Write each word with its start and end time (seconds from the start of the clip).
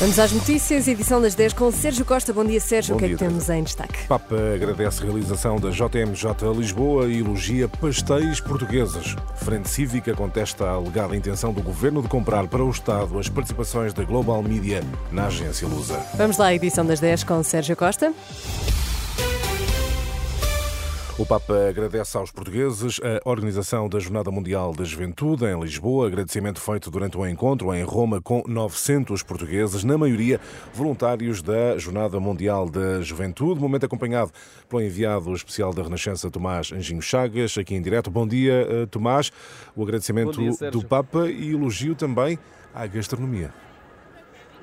Vamos 0.00 0.18
às 0.18 0.32
notícias, 0.32 0.88
edição 0.88 1.20
das 1.20 1.36
10 1.36 1.52
com 1.52 1.70
Sérgio 1.70 2.04
Costa. 2.04 2.32
Bom 2.32 2.44
dia, 2.44 2.60
Sérgio. 2.60 2.94
Bom 2.94 2.96
o 2.96 2.98
que 2.98 3.04
é 3.04 3.08
dia, 3.08 3.16
que 3.16 3.24
temos 3.24 3.48
em 3.48 3.62
destaque? 3.62 4.06
Papa 4.08 4.34
agradece 4.52 5.02
a 5.02 5.06
realização 5.06 5.56
da 5.56 5.70
JMJ 5.70 6.52
Lisboa 6.56 7.06
e 7.06 7.20
elogia 7.20 7.68
pastéis 7.68 8.40
portugueses. 8.40 9.14
Frente 9.36 9.68
Cívica 9.70 10.12
contesta 10.12 10.64
a 10.64 10.72
alegada 10.72 11.16
intenção 11.16 11.52
do 11.52 11.62
governo 11.62 12.02
de 12.02 12.08
comprar 12.08 12.46
para 12.48 12.62
o 12.64 12.70
Estado 12.70 13.16
as 13.18 13.28
participações 13.28 13.94
da 13.94 14.02
Global 14.02 14.42
Media 14.42 14.82
na 15.12 15.26
agência 15.26 15.66
Lusa. 15.68 16.04
Vamos 16.14 16.38
lá 16.38 16.46
à 16.46 16.54
edição 16.54 16.84
das 16.84 16.98
10 16.98 17.22
com 17.22 17.40
Sérgio 17.44 17.76
Costa. 17.76 18.12
O 21.16 21.24
Papa 21.24 21.68
agradece 21.68 22.16
aos 22.16 22.32
portugueses 22.32 22.98
a 23.00 23.30
organização 23.30 23.88
da 23.88 24.00
Jornada 24.00 24.32
Mundial 24.32 24.72
da 24.74 24.82
Juventude 24.82 25.44
em 25.44 25.60
Lisboa. 25.60 26.08
Agradecimento 26.08 26.60
feito 26.60 26.90
durante 26.90 27.16
um 27.16 27.24
encontro 27.24 27.72
em 27.72 27.84
Roma 27.84 28.20
com 28.20 28.42
900 28.48 29.22
portugueses, 29.22 29.84
na 29.84 29.96
maioria 29.96 30.40
voluntários 30.74 31.40
da 31.40 31.78
Jornada 31.78 32.18
Mundial 32.18 32.68
da 32.68 33.00
Juventude. 33.00 33.60
Momento 33.60 33.86
acompanhado 33.86 34.32
pelo 34.68 34.82
enviado 34.82 35.32
especial 35.32 35.72
da 35.72 35.84
Renascença, 35.84 36.28
Tomás 36.28 36.72
Anjinho 36.72 37.00
Chagas, 37.00 37.56
aqui 37.56 37.76
em 37.76 37.80
direto. 37.80 38.10
Bom 38.10 38.26
dia, 38.26 38.66
eh, 38.68 38.86
Tomás. 38.86 39.30
O 39.76 39.84
agradecimento 39.84 40.32
dia, 40.32 40.70
do 40.72 40.84
Papa 40.84 41.28
e 41.30 41.52
elogio 41.52 41.94
também 41.94 42.36
à 42.74 42.88
gastronomia. 42.88 43.52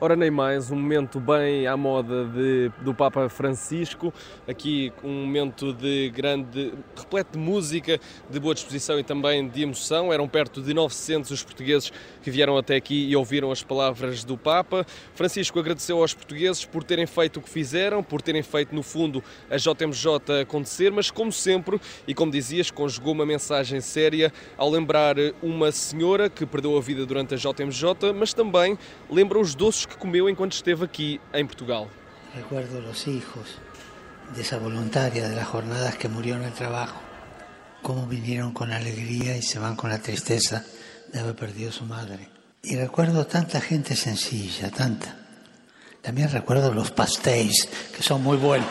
Ora, 0.00 0.14
nem 0.14 0.30
mais, 0.30 0.70
um 0.70 0.76
momento 0.76 1.18
bem 1.18 1.66
à 1.66 1.76
moda 1.76 2.24
de- 2.26 2.70
do 2.84 2.94
Papa 2.94 3.28
Francisco, 3.28 4.14
aqui 4.46 4.92
um 5.02 5.22
momento 5.22 5.72
de 5.72 6.08
grande, 6.10 6.72
repleto 6.96 7.32
de 7.32 7.38
música, 7.44 7.98
de 8.30 8.38
boa 8.38 8.54
disposição 8.54 8.96
e 9.00 9.02
também 9.02 9.48
de 9.48 9.62
emoção. 9.62 10.12
Eram 10.12 10.28
perto 10.28 10.62
de 10.62 10.72
900 10.72 11.32
os 11.32 11.42
portugueses 11.42 11.90
que 12.22 12.30
vieram 12.30 12.56
até 12.56 12.76
aqui 12.76 13.08
e 13.08 13.16
ouviram 13.16 13.50
as 13.50 13.64
palavras 13.64 14.22
do 14.22 14.38
Papa. 14.38 14.86
Francisco 15.16 15.58
agradeceu 15.58 16.00
aos 16.00 16.14
portugueses 16.14 16.64
por 16.64 16.84
terem 16.84 17.04
feito 17.04 17.40
o 17.40 17.42
que 17.42 17.50
fizeram, 17.50 18.00
por 18.00 18.22
terem 18.22 18.44
feito, 18.44 18.72
no 18.72 18.84
fundo, 18.84 19.20
a 19.50 19.56
JMJ 19.56 20.42
acontecer, 20.42 20.92
mas 20.92 21.10
como 21.10 21.32
sempre, 21.32 21.80
e 22.06 22.14
como 22.14 22.30
dizias, 22.30 22.70
conjugou 22.70 23.14
uma 23.14 23.26
mensagem 23.26 23.80
séria 23.80 24.32
ao 24.56 24.70
lembrar 24.70 25.16
uma 25.42 25.72
senhora 25.72 26.30
que 26.30 26.46
perdeu 26.46 26.78
a 26.78 26.80
vida 26.80 27.04
durante 27.04 27.34
a 27.34 27.36
JMJ, 27.36 28.12
mas 28.14 28.32
também 28.32 28.78
lembra 29.10 29.40
os 29.40 29.56
doces 29.56 29.87
que 29.88 29.96
comeu 29.96 30.28
enquanto 30.28 30.52
esteve 30.52 30.84
aqui 30.84 31.20
em 31.32 31.46
Portugal. 31.46 31.88
Recuerdo 32.34 32.80
los 32.80 33.06
hijos 33.06 33.58
de 34.34 34.42
esa 34.42 34.58
voluntaria 34.58 35.28
de 35.28 35.34
las 35.34 35.48
jornadas 35.48 35.96
que 35.96 36.08
murió 36.08 36.36
en 36.36 36.42
el 36.42 36.52
trabajo, 36.52 37.00
cómo 37.82 38.06
vinieron 38.06 38.52
con 38.52 38.72
alegría 38.72 39.36
y 39.36 39.42
se 39.42 39.58
van 39.58 39.76
con 39.76 39.90
la 39.90 40.00
tristeza 40.00 40.64
de 41.12 41.20
haber 41.20 41.34
perdido 41.34 41.72
su 41.72 41.84
madre. 41.84 42.28
Y 42.62 42.76
recuerdo 42.76 43.26
tanta 43.26 43.60
gente 43.60 43.96
sencilla, 43.96 44.70
tanta. 44.70 45.16
También 46.02 46.30
recuerdo 46.30 46.72
los 46.72 46.90
pastéis, 46.90 47.68
que 47.96 48.02
son 48.02 48.22
muy 48.22 48.36
buenos. 48.36 48.68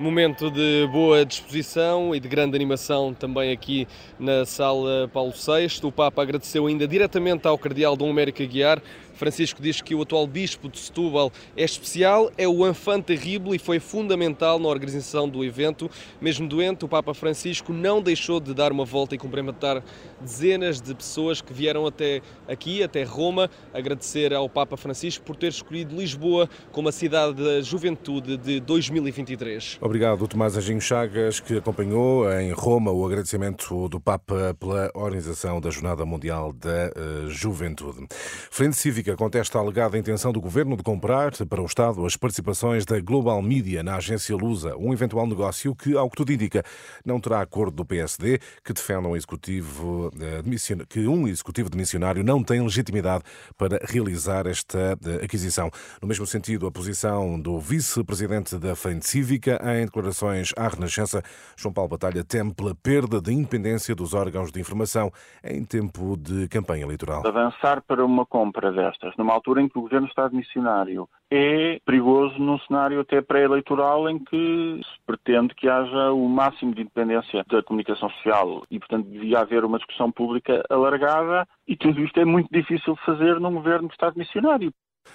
Momento 0.00 0.50
de 0.50 0.88
boa 0.90 1.26
disposição 1.26 2.14
e 2.14 2.20
de 2.20 2.26
grande 2.26 2.56
animação 2.56 3.12
também 3.12 3.52
aqui 3.52 3.86
na 4.18 4.46
sala 4.46 5.10
Paulo 5.12 5.30
VI. 5.32 5.86
O 5.86 5.92
Papa 5.92 6.22
agradeceu 6.22 6.66
ainda 6.66 6.88
diretamente 6.88 7.46
ao 7.46 7.58
Cardeal 7.58 7.94
Dom 7.94 8.08
América 8.08 8.42
Guiar. 8.46 8.80
Francisco 9.12 9.60
diz 9.60 9.82
que 9.82 9.94
o 9.94 10.00
atual 10.00 10.26
Bispo 10.26 10.66
de 10.66 10.78
Setúbal 10.78 11.30
é 11.54 11.62
especial, 11.62 12.32
é 12.38 12.48
o 12.48 12.66
enfant 12.66 13.02
terrible 13.02 13.54
e 13.54 13.58
foi 13.58 13.78
fundamental 13.78 14.58
na 14.58 14.66
organização 14.66 15.28
do 15.28 15.44
evento. 15.44 15.90
Mesmo 16.18 16.48
doente, 16.48 16.86
o 16.86 16.88
Papa 16.88 17.12
Francisco 17.12 17.70
não 17.70 18.00
deixou 18.00 18.40
de 18.40 18.54
dar 18.54 18.72
uma 18.72 18.86
volta 18.86 19.14
e 19.14 19.18
cumprimentar 19.18 19.82
dezenas 20.18 20.80
de 20.80 20.94
pessoas 20.94 21.42
que 21.42 21.52
vieram 21.52 21.86
até 21.86 22.22
aqui, 22.48 22.82
até 22.82 23.02
Roma, 23.02 23.50
agradecer 23.74 24.32
ao 24.32 24.48
Papa 24.48 24.78
Francisco 24.78 25.22
por 25.22 25.36
ter 25.36 25.48
escolhido 25.48 25.94
Lisboa 25.94 26.48
como 26.72 26.88
a 26.88 26.92
cidade 26.92 27.34
da 27.34 27.60
juventude 27.60 28.38
de 28.38 28.58
2023. 28.60 29.80
Obrigado, 29.90 30.28
Tomás 30.28 30.56
Anjinho 30.56 30.80
Chagas, 30.80 31.40
que 31.40 31.56
acompanhou 31.56 32.32
em 32.34 32.52
Roma 32.52 32.92
o 32.92 33.04
agradecimento 33.04 33.88
do 33.88 33.98
Papa 33.98 34.56
pela 34.60 34.88
organização 34.94 35.60
da 35.60 35.68
Jornada 35.68 36.06
Mundial 36.06 36.52
da 36.52 36.70
eh, 36.70 36.92
Juventude. 37.26 38.06
Frente 38.52 38.76
Cívica 38.76 39.16
contesta 39.16 39.58
a 39.58 39.60
alegada 39.60 39.98
intenção 39.98 40.30
do 40.30 40.40
governo 40.40 40.76
de 40.76 40.84
comprar 40.84 41.32
para 41.44 41.60
o 41.60 41.66
Estado 41.66 42.06
as 42.06 42.16
participações 42.16 42.84
da 42.84 43.00
Global 43.00 43.42
Media 43.42 43.82
na 43.82 43.96
agência 43.96 44.36
Lusa, 44.36 44.76
um 44.76 44.92
eventual 44.92 45.26
negócio 45.26 45.74
que, 45.74 45.96
ao 45.96 46.08
que 46.08 46.18
tudo 46.18 46.32
indica, 46.32 46.62
não 47.04 47.18
terá 47.18 47.40
acordo 47.40 47.78
do 47.78 47.84
PSD, 47.84 48.38
que 48.64 48.72
defende 48.72 49.08
um 49.08 49.16
executivo 49.16 50.12
eh, 50.20 50.86
que 50.88 51.08
um 51.08 51.26
executivo 51.26 51.68
de 51.68 51.76
missionário 51.76 52.22
não 52.22 52.44
tem 52.44 52.62
legitimidade 52.62 53.24
para 53.58 53.80
realizar 53.82 54.46
esta 54.46 54.96
eh, 55.04 55.24
aquisição. 55.24 55.68
No 56.00 56.06
mesmo 56.06 56.28
sentido, 56.28 56.68
a 56.68 56.70
posição 56.70 57.40
do 57.40 57.58
vice-presidente 57.58 58.56
da 58.56 58.76
Frente 58.76 59.08
Cívica 59.08 59.58
em 59.76 59.84
declarações 59.84 60.52
à 60.56 60.68
Renascença, 60.68 61.22
João 61.56 61.72
Paulo 61.72 61.90
Batalha 61.90 62.24
teme 62.24 62.54
pela 62.54 62.74
perda 62.74 63.20
de 63.20 63.32
independência 63.32 63.94
dos 63.94 64.14
órgãos 64.14 64.50
de 64.50 64.60
informação 64.60 65.10
em 65.44 65.64
tempo 65.64 66.16
de 66.16 66.48
campanha 66.48 66.84
eleitoral. 66.84 67.26
avançar 67.26 67.82
para 67.82 68.04
uma 68.04 68.26
compra 68.26 68.72
destas, 68.72 69.14
numa 69.16 69.32
altura 69.32 69.62
em 69.62 69.68
que 69.68 69.78
o 69.78 69.82
governo 69.82 70.06
está 70.06 70.28
de 70.28 70.36
missionário, 70.36 71.08
é 71.30 71.78
perigoso 71.84 72.38
num 72.38 72.58
cenário 72.60 73.00
até 73.00 73.20
pré-eleitoral 73.20 74.08
em 74.08 74.18
que 74.18 74.80
se 74.82 75.00
pretende 75.06 75.54
que 75.54 75.68
haja 75.68 76.12
o 76.12 76.28
máximo 76.28 76.74
de 76.74 76.82
independência 76.82 77.44
da 77.48 77.62
comunicação 77.62 78.10
social 78.10 78.64
e, 78.70 78.78
portanto, 78.78 79.06
devia 79.06 79.40
haver 79.40 79.64
uma 79.64 79.78
discussão 79.78 80.10
pública 80.10 80.62
alargada 80.68 81.46
e 81.66 81.76
tudo 81.76 82.02
isto 82.02 82.18
é 82.18 82.24
muito 82.24 82.48
difícil 82.50 82.94
de 82.94 83.04
fazer 83.04 83.38
num 83.38 83.54
governo 83.54 83.88
que 83.88 83.94
está 83.94 84.10
de 84.10 84.18
missionário. 84.18 84.72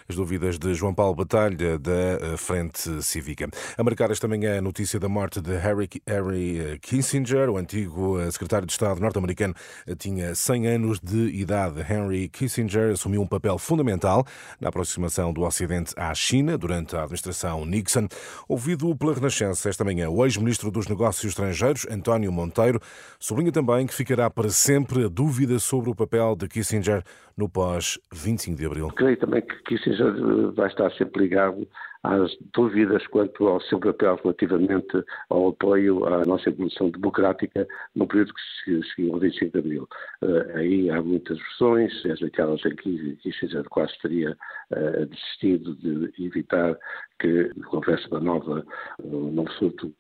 As 0.07 0.16
dúvidas 0.16 0.59
de 0.59 0.72
João 0.75 0.94
Paulo 0.94 1.16
Batalha, 1.16 1.79
da 1.79 1.91
eh, 1.91 2.38
Frente 2.38 3.01
Cívica. 3.01 3.50
A 3.75 3.84
marcar 3.84 4.12
esta 4.12 4.28
manhã 4.28 4.59
a 4.59 4.62
notícia 4.62 5.00
da 5.00 5.09
morte 5.09 5.41
de 5.41 5.57
Harry, 5.57 5.90
Harry 6.06 6.59
eh, 6.59 6.78
Kissinger, 6.79 7.50
o 7.50 7.57
antigo 7.57 8.19
eh, 8.19 8.29
secretário 8.29 8.68
de 8.68 8.72
Estado 8.72 9.01
norte-americano, 9.01 9.56
tinha 9.97 10.35
100 10.35 10.68
anos 10.68 11.00
de 11.00 11.29
idade. 11.29 11.81
Henry 11.91 12.29
Kissinger 12.29 12.91
assumiu 12.91 13.19
um 13.19 13.28
papel 13.28 13.57
fundamental 13.57 14.24
na 14.62 14.69
aproximação 14.69 15.34
do 15.34 15.41
Ocidente 15.41 15.91
à 15.97 16.13
China 16.13 16.56
durante 16.56 16.95
a 16.95 17.00
administração 17.00 17.66
Nixon. 17.66 18.07
Ouvido 18.47 18.95
pela 18.95 19.16
Renascença 19.16 19.69
esta 19.69 19.84
manhã, 19.84 20.07
o 20.07 20.24
ex-ministro 20.24 20.69
dos 20.69 20.88
Negócios 20.88 21.31
Estrangeiros, 21.31 21.88
António 21.90 22.31
Monteiro, 22.31 22.79
sublinha 23.19 23.51
também 23.51 23.88
que 23.88 23.94
ficará 23.94 24.29
para 24.29 24.50
sempre 24.50 25.06
a 25.06 25.07
dúvida 25.07 25.57
sobre 25.57 25.90
o 25.90 25.95
papel 25.95 26.35
de 26.35 26.47
Kissinger 26.47 27.03
no 27.35 27.50
pós-25 27.50 28.56
de 28.56 28.66
abril. 28.66 28.88
Creio 28.95 29.18
também 29.18 29.41
que 29.41 29.75
Kissinger 29.78 30.08
eh, 30.08 30.52
vai 30.53 30.68
estar 30.68 30.91
sempre 30.94 31.24
ligado 31.24 31.68
às 32.03 32.38
dúvidas 32.53 33.06
quanto 33.08 33.47
ao 33.47 33.59
seu 33.62 33.80
papel 33.80 34.19
relativamente 34.24 35.03
ao 35.30 35.50
apoio 35.50 36.06
à 36.06 36.24
nossa 36.25 36.50
evolução 36.50 36.90
democrática 36.91 37.68
no 37.96 38.08
período 38.08 38.34
que 38.34 38.41
se- 38.81 38.90
seguiu 38.96 39.13
ao 39.16 39.19
25 39.19 39.52
de 39.53 39.59
Abril. 39.59 39.88
Eh, 40.22 40.52
aí 40.56 40.90
há 40.91 41.02
muitas 41.02 41.38
versões, 41.40 42.03
desde 42.03 42.25
aquelas 42.25 42.63
em 42.66 42.75
que 42.75 43.16
Kissinger 43.18 43.63
quase 43.69 43.94
teria 44.02 44.38
eh, 44.72 45.06
desistido 45.06 45.75
de 45.75 46.13
evitar 46.24 46.78
que 47.19 47.52
houvesse 47.72 48.07
uma 48.09 48.19
nova, 48.19 48.63
um 49.03 49.31
novo 49.31 49.52
surto 49.53 49.92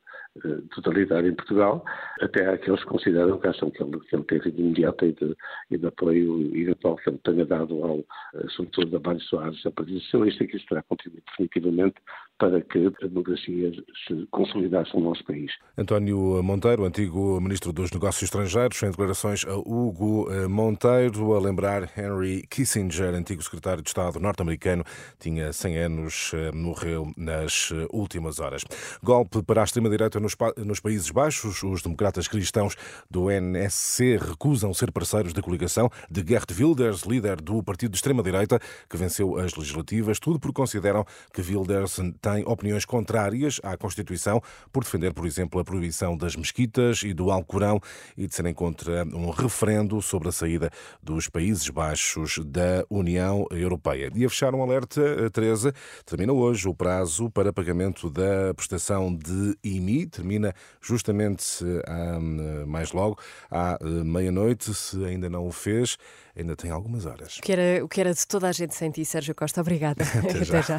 totalitário 0.73 1.29
em 1.29 1.35
Portugal, 1.35 1.83
até 2.21 2.49
aqueles 2.49 2.81
que 2.81 2.89
consideram 2.89 3.39
que 3.39 3.47
acham 3.47 3.71
que 3.71 3.81
ele, 3.81 3.99
que 4.01 4.15
ele 4.15 4.23
teve 4.23 4.51
de 4.51 4.61
imediato 4.61 5.05
e 5.05 5.13
de, 5.13 5.35
e 5.71 5.77
de 5.77 5.87
apoio 5.87 6.55
eventual 6.55 6.97
que 6.97 7.09
ele 7.09 7.19
tenha 7.19 7.45
dado 7.45 7.83
ao, 7.83 7.99
eh, 7.99 8.47
sobretudo, 8.49 8.97
a 8.97 8.99
Mário 8.99 9.21
Soares, 9.21 9.65
a 9.65 9.71
Partido 9.71 9.99
Socialista, 10.01 10.45
que 10.45 10.57
isso 10.57 10.65
terá 10.67 10.83
contribuído 10.83 11.23
definitivamente 11.25 11.95
para 12.37 12.61
que 12.61 12.91
a 13.01 13.07
democracia 13.07 13.71
se 14.07 14.27
consolidasse 14.29 14.93
no 14.95 15.05
nosso 15.05 15.23
país. 15.23 15.51
António 15.77 16.43
Monteiro, 16.43 16.83
antigo 16.83 17.39
Ministro 17.39 17.71
dos 17.71 17.91
Negócios 17.91 18.23
Estrangeiros, 18.23 18.81
em 18.83 18.89
declarações 18.89 19.45
a 19.45 19.55
Hugo 19.55 20.29
eh, 20.29 20.47
Monteiro, 20.47 21.33
a 21.33 21.39
lembrar 21.39 21.89
Henry 21.97 22.45
Kissinger, 22.49 23.13
antigo 23.15 23.41
Secretário 23.41 23.81
de 23.81 23.89
Estado 23.89 24.19
norte-americano, 24.19 24.83
tinha 25.17 25.53
100 25.53 25.77
anos, 25.77 26.31
eh, 26.33 26.51
morreu 26.51 27.11
nas 27.15 27.71
eh, 27.71 27.87
últimas 27.93 28.39
horas. 28.39 28.65
Golpe 29.01 29.41
para 29.41 29.61
a 29.61 29.63
extrema-direita 29.63 30.19
no 30.19 30.25
nos, 30.25 30.35
nos 30.65 30.79
Países 30.79 31.09
Baixos. 31.11 31.63
Os 31.63 31.81
democratas 31.81 32.27
cristãos 32.27 32.75
do 33.09 33.29
NSC 33.31 34.17
recusam 34.17 34.73
ser 34.73 34.91
parceiros 34.91 35.33
da 35.33 35.41
coligação 35.41 35.89
de 36.09 36.23
Gert 36.27 36.51
Wilders, 36.51 37.03
líder 37.03 37.41
do 37.41 37.63
partido 37.63 37.91
de 37.91 37.97
extrema-direita, 37.97 38.59
que 38.89 38.97
venceu 38.97 39.37
as 39.37 39.55
legislativas, 39.55 40.19
tudo 40.19 40.39
porque 40.39 40.55
consideram 40.55 41.05
que 41.33 41.41
Wilders 41.41 41.99
tem 42.25 42.43
opiniões 42.43 42.85
contrárias 42.85 43.61
à 43.61 43.77
Constituição, 43.77 44.41
por 44.73 44.83
defender, 44.83 45.13
por 45.13 45.27
exemplo, 45.27 45.59
a 45.59 45.63
proibição 45.63 46.17
das 46.17 46.35
mesquitas 46.35 47.03
e 47.03 47.13
do 47.13 47.29
Alcorão 47.29 47.79
e 48.17 48.25
de 48.25 48.33
serem 48.33 48.51
contra 48.51 49.03
um 49.13 49.29
referendo 49.29 50.01
sobre 50.01 50.29
a 50.29 50.31
saída 50.31 50.71
dos 51.03 51.29
Países 51.29 51.69
Baixos 51.69 52.39
da 52.43 52.83
União 52.89 53.45
Europeia. 53.51 54.11
E 54.15 54.25
a 54.25 54.29
fechar 54.29 54.55
um 54.55 54.63
alerta, 54.63 55.29
Teresa, 55.29 55.71
termina 56.03 56.33
hoje 56.33 56.67
o 56.67 56.73
prazo 56.73 57.29
para 57.29 57.53
pagamento 57.53 58.09
da 58.09 58.55
prestação 58.55 59.15
de 59.15 59.55
IMI, 59.63 60.07
termina 60.07 60.51
justamente 60.81 61.63
hum, 61.63 62.65
mais 62.65 62.91
logo 62.91 63.19
à 63.51 63.77
eh, 63.79 64.03
meia-noite. 64.03 64.73
Se 64.73 65.05
ainda 65.05 65.29
não 65.29 65.45
o 65.45 65.51
fez, 65.51 65.95
ainda 66.35 66.55
tem 66.55 66.69
algumas 66.71 67.05
horas. 67.05 67.37
O 67.37 67.41
que 67.41 67.51
era, 67.51 67.85
o 67.85 67.87
que 67.87 68.01
era 68.01 68.13
de 68.13 68.27
toda 68.27 68.49
a 68.49 68.51
gente 68.51 68.75
sem 68.75 68.91
ti, 68.91 69.05
Sérgio 69.05 69.33
Costa. 69.33 69.61
Obrigada. 69.61 70.03
Até 70.17 70.43
já. 70.43 70.59
Até 70.59 70.67
já. 70.67 70.73